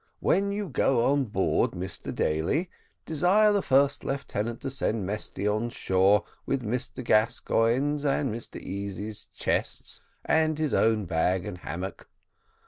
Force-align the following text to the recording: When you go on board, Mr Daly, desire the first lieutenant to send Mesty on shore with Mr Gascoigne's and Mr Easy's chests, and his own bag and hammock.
When 0.19 0.51
you 0.51 0.67
go 0.67 1.05
on 1.11 1.25
board, 1.25 1.73
Mr 1.73 2.11
Daly, 2.11 2.71
desire 3.05 3.51
the 3.53 3.61
first 3.61 4.03
lieutenant 4.03 4.59
to 4.61 4.71
send 4.71 5.05
Mesty 5.05 5.47
on 5.47 5.69
shore 5.69 6.23
with 6.43 6.63
Mr 6.63 7.03
Gascoigne's 7.03 8.03
and 8.03 8.33
Mr 8.33 8.59
Easy's 8.59 9.27
chests, 9.35 10.01
and 10.25 10.57
his 10.57 10.73
own 10.73 11.05
bag 11.05 11.45
and 11.45 11.59
hammock. 11.59 12.09